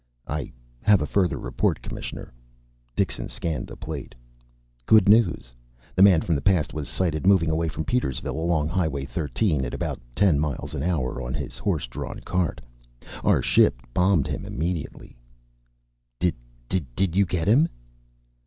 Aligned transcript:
"I 0.27 0.51
have 0.81 0.99
a 0.99 1.05
further 1.05 1.37
report, 1.37 1.83
Commissioner." 1.83 2.33
Dixon 2.95 3.29
scanned 3.29 3.67
the 3.67 3.75
plate. 3.77 4.15
"Good 4.87 5.07
news. 5.07 5.53
The 5.95 6.01
man 6.01 6.21
from 6.21 6.33
the 6.33 6.41
past 6.41 6.73
was 6.73 6.89
sighted 6.89 7.27
moving 7.27 7.51
away 7.51 7.67
from 7.67 7.85
Petersville, 7.85 8.35
along 8.35 8.67
highway 8.69 9.05
13, 9.05 9.63
at 9.63 9.75
about 9.75 10.01
ten 10.15 10.39
miles 10.39 10.73
an 10.73 10.81
hour, 10.81 11.21
on 11.21 11.35
his 11.35 11.59
horse 11.59 11.85
drawn 11.85 12.19
cart. 12.21 12.59
Our 13.23 13.43
ship 13.43 13.79
bombed 13.93 14.25
him 14.25 14.43
immediately." 14.43 15.19
"Did 16.17 16.33
did 16.95 17.15
you 17.15 17.27
get 17.27 17.47
him?" 17.47 17.69